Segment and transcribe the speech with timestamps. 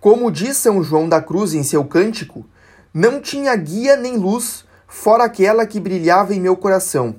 [0.00, 2.46] Como diz São João da Cruz em seu cântico,
[2.94, 7.16] não tinha guia nem luz, fora aquela que brilhava em meu coração.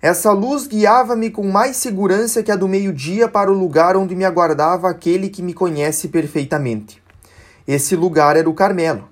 [0.00, 4.26] Essa luz guiava-me com mais segurança que a do meio-dia para o lugar onde me
[4.26, 7.02] aguardava aquele que me conhece perfeitamente.
[7.66, 9.08] Esse lugar era o Carmelo.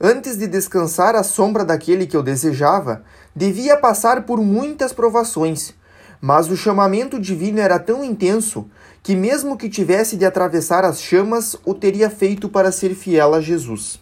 [0.00, 3.04] Antes de descansar à sombra daquele que eu desejava,
[3.36, 5.74] devia passar por muitas provações,
[6.20, 8.68] mas o chamamento divino era tão intenso
[9.02, 13.40] que, mesmo que tivesse de atravessar as chamas, o teria feito para ser fiel a
[13.40, 13.98] Jesus.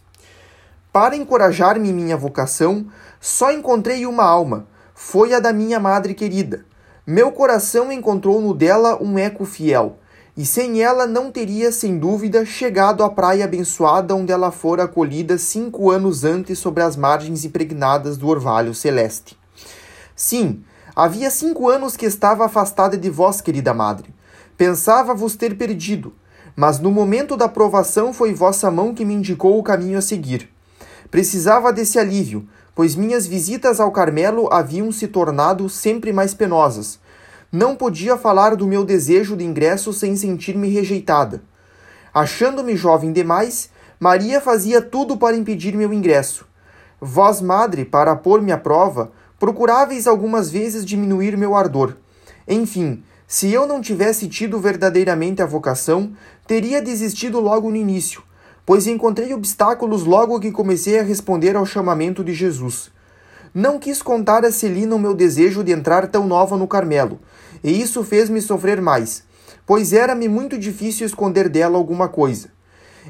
[0.93, 2.87] Para encorajar-me em minha vocação,
[3.21, 6.65] só encontrei uma alma, foi a da minha madre querida.
[7.07, 9.99] Meu coração encontrou no dela um eco fiel,
[10.37, 15.37] e sem ela não teria, sem dúvida, chegado à praia abençoada onde ela fora acolhida
[15.37, 19.37] cinco anos antes sobre as margens impregnadas do orvalho celeste.
[20.15, 20.63] Sim,
[20.99, 24.13] havia cinco anos que estava afastada de vós, querida madre.
[24.57, 26.13] Pensava vos ter perdido,
[26.57, 30.51] mas no momento da provação foi vossa mão que me indicou o caminho a seguir.
[31.09, 36.99] Precisava desse alívio, pois minhas visitas ao Carmelo haviam se tornado sempre mais penosas.
[37.53, 41.45] Não podia falar do meu desejo de ingresso sem sentir-me rejeitada.
[42.13, 46.45] Achando-me jovem demais, Maria fazia tudo para impedir meu ingresso.
[47.01, 51.95] Vós, madre, para pôr-me à prova, procuráveis algumas vezes diminuir meu ardor.
[52.47, 56.13] Enfim, se eu não tivesse tido verdadeiramente a vocação,
[56.47, 58.23] teria desistido logo no início,
[58.65, 62.91] pois encontrei obstáculos logo que comecei a responder ao chamamento de Jesus.
[63.55, 67.21] Não quis contar a Celina o meu desejo de entrar tão nova no Carmelo,
[67.63, 69.25] e isso fez-me sofrer mais,
[69.67, 72.51] pois era-me muito difícil esconder dela alguma coisa.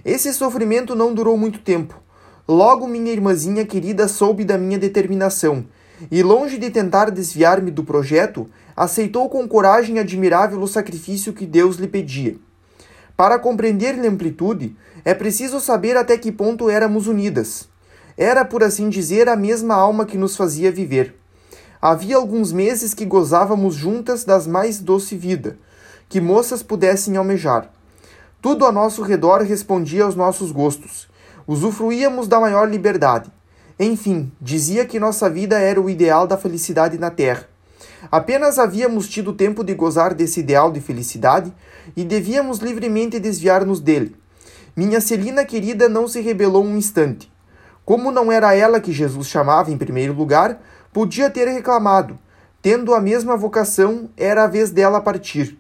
[0.05, 2.01] Esse sofrimento não durou muito tempo.
[2.47, 5.67] Logo minha irmãzinha querida soube da minha determinação,
[6.10, 11.77] e longe de tentar desviar-me do projeto, aceitou com coragem admirável o sacrifício que Deus
[11.77, 12.36] lhe pedia.
[13.16, 17.69] Para compreender-lhe amplitude, é preciso saber até que ponto éramos unidas.
[18.16, 21.16] Era, por assim dizer, a mesma alma que nos fazia viver.
[21.80, 25.58] Havia alguns meses que gozávamos juntas das mais doce vida,
[26.08, 27.72] que moças pudessem almejar.
[28.41, 31.08] Tudo a nosso redor respondia aos nossos gostos.
[31.47, 33.31] Usufruíamos da maior liberdade.
[33.81, 37.49] Enfim, dizia que nossa vida era o ideal da felicidade na terra.
[38.11, 41.53] Apenas havíamos tido tempo de gozar desse ideal de felicidade
[41.97, 44.17] e devíamos livremente desviar-nos dele.
[44.77, 47.31] Minha Celina querida não se rebelou um instante.
[47.84, 50.61] Como não era ela que Jesus chamava em primeiro lugar,
[50.93, 52.19] podia ter reclamado.
[52.61, 55.56] Tendo a mesma vocação, era a vez dela partir.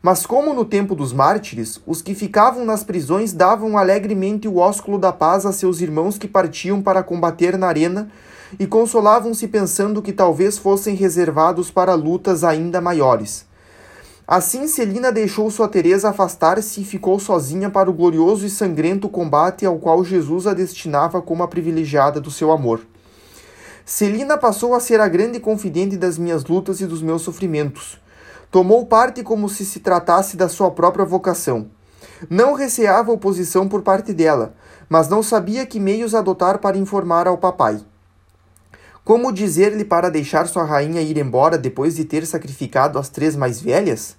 [0.00, 4.98] Mas como no tempo dos mártires, os que ficavam nas prisões davam alegremente o ósculo
[4.98, 8.08] da paz a seus irmãos que partiam para combater na arena
[8.58, 13.44] e consolavam-se pensando que talvez fossem reservados para lutas ainda maiores.
[14.26, 19.66] Assim, Celina deixou sua Teresa afastar-se e ficou sozinha para o glorioso e sangrento combate
[19.66, 22.82] ao qual Jesus a destinava como a privilegiada do seu amor.
[23.86, 27.98] Celina passou a ser a grande confidente das minhas lutas e dos meus sofrimentos.
[28.50, 31.68] Tomou parte como se se tratasse da sua própria vocação.
[32.30, 34.54] Não receava oposição por parte dela,
[34.88, 37.80] mas não sabia que meios adotar para informar ao papai.
[39.04, 43.60] Como dizer-lhe para deixar sua rainha ir embora depois de ter sacrificado as três mais
[43.60, 44.16] velhas?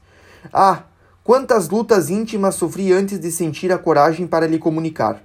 [0.54, 0.84] Ah,
[1.24, 5.24] quantas lutas íntimas sofri antes de sentir a coragem para lhe comunicar.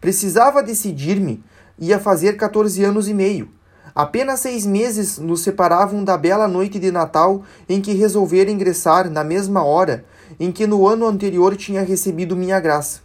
[0.00, 1.42] Precisava decidir-me,
[1.78, 3.48] ia fazer 14 anos e meio.
[3.94, 9.22] Apenas seis meses nos separavam da bela noite de Natal em que resolvera ingressar na
[9.22, 10.04] mesma hora
[10.40, 13.02] em que no ano anterior tinha recebido minha graça.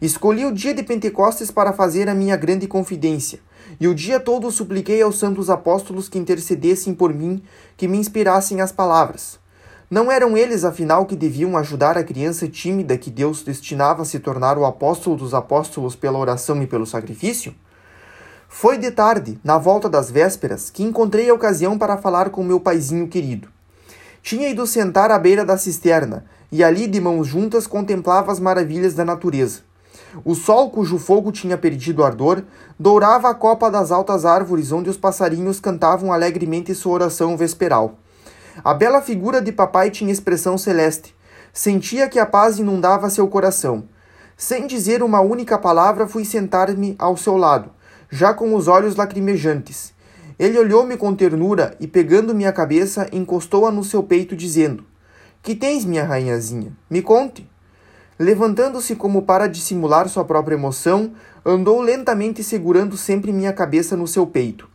[0.00, 3.40] Escolhi o dia de Pentecostes para fazer a minha grande confidência
[3.80, 7.42] e o dia todo supliquei aos santos apóstolos que intercedessem por mim,
[7.76, 9.36] que me inspirassem as palavras.
[9.90, 14.20] Não eram eles, afinal, que deviam ajudar a criança tímida que Deus destinava a se
[14.20, 17.52] tornar o apóstolo dos apóstolos pela oração e pelo sacrifício?
[18.52, 22.58] Foi de tarde, na volta das vésperas, que encontrei a ocasião para falar com meu
[22.58, 23.48] paizinho querido.
[24.22, 28.92] Tinha ido sentar à beira da cisterna e ali, de mãos juntas, contemplava as maravilhas
[28.92, 29.60] da natureza.
[30.24, 32.42] O sol, cujo fogo tinha perdido ardor,
[32.78, 37.94] dourava a copa das altas árvores onde os passarinhos cantavam alegremente sua oração vesperal.
[38.64, 41.14] A bela figura de papai tinha expressão celeste.
[41.52, 43.84] Sentia que a paz inundava seu coração.
[44.36, 47.70] Sem dizer uma única palavra, fui sentar-me ao seu lado,
[48.10, 49.94] já com os olhos lacrimejantes.
[50.38, 54.84] Ele olhou-me com ternura e, pegando minha cabeça, encostou-a no seu peito, dizendo:
[55.42, 56.72] Que tens, minha rainhazinha?
[56.88, 57.48] Me conte.
[58.18, 61.12] Levantando-se como para dissimular sua própria emoção,
[61.44, 64.68] andou lentamente segurando sempre minha cabeça no seu peito.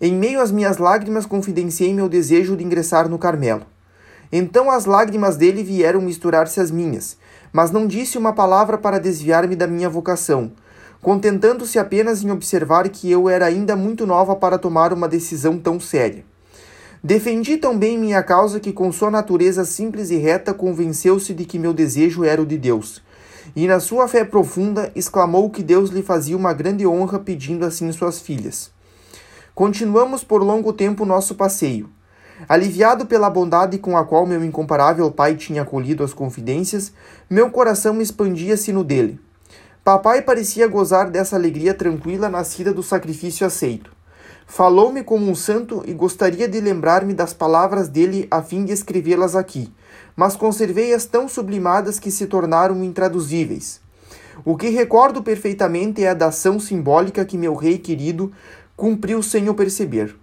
[0.00, 3.66] Em meio às minhas lágrimas, confidenciei meu desejo de ingressar no Carmelo.
[4.32, 7.16] Então as lágrimas dele vieram misturar-se às minhas,
[7.52, 10.52] mas não disse uma palavra para desviar-me da minha vocação,
[11.02, 15.80] contentando-se apenas em observar que eu era ainda muito nova para tomar uma decisão tão
[15.80, 16.24] séria.
[17.02, 21.58] Defendi tão bem minha causa que, com sua natureza simples e reta, convenceu-se de que
[21.58, 23.02] meu desejo era o de Deus.
[23.56, 27.90] E, na sua fé profunda, exclamou que Deus lhe fazia uma grande honra pedindo assim
[27.90, 28.70] suas filhas.
[29.54, 31.88] Continuamos por longo tempo nosso passeio.
[32.46, 36.92] Aliviado pela bondade com a qual meu incomparável pai tinha acolhido as confidências,
[37.28, 39.18] meu coração expandia-se no dele.
[39.82, 43.90] Papai parecia gozar dessa alegria tranquila nascida do sacrifício aceito.
[44.46, 49.34] Falou-me como um santo e gostaria de lembrar-me das palavras dele a fim de escrevê-las
[49.34, 49.72] aqui,
[50.14, 53.80] mas conservei-as tão sublimadas que se tornaram intraduzíveis.
[54.44, 58.30] O que recordo perfeitamente é a da ação simbólica que meu rei querido
[58.76, 60.14] cumpriu sem o perceber.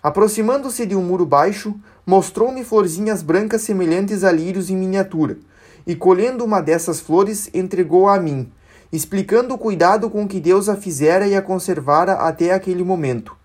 [0.00, 1.74] Aproximando-se de um muro baixo,
[2.06, 5.36] mostrou-me florzinhas brancas semelhantes a lírios em miniatura,
[5.84, 8.50] e colhendo uma dessas flores, entregou-a a mim,
[8.92, 13.36] explicando o cuidado com que Deus a fizera e a conservara até aquele momento.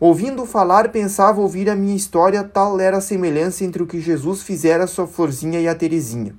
[0.00, 4.42] Ouvindo falar, pensava ouvir a minha história, tal era a semelhança entre o que Jesus
[4.42, 6.34] fizera a sua florzinha e a Terezinha.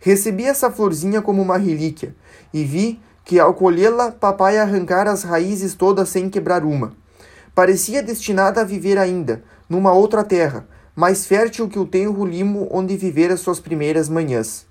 [0.00, 2.14] Recebi essa florzinha como uma relíquia,
[2.52, 6.94] e vi que, ao colhê-la, papai arrancara as raízes todas sem quebrar uma.
[7.54, 12.96] Parecia destinada a viver ainda, numa outra terra, mais fértil que o tenro limo onde
[12.96, 14.69] vivera suas primeiras manhãs.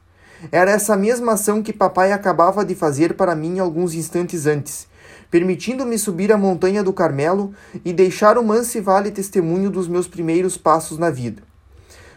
[0.52, 4.88] Era essa mesma ação que papai acabava de fazer para mim alguns instantes antes,
[5.30, 7.54] permitindo-me subir a montanha do Carmelo
[7.84, 11.44] e deixar o manso vale testemunho dos meus primeiros passos na vida.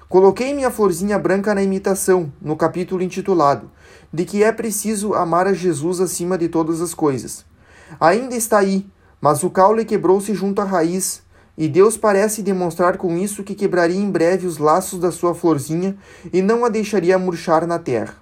[0.09, 3.71] Coloquei minha florzinha branca na imitação, no capítulo intitulado
[4.13, 7.45] De que é preciso amar a Jesus acima de todas as coisas.
[7.99, 8.87] Ainda está aí,
[9.21, 11.23] mas o caule quebrou-se junto à raiz,
[11.57, 15.97] e Deus parece demonstrar com isso que quebraria em breve os laços da sua florzinha
[16.33, 18.22] e não a deixaria murchar na terra.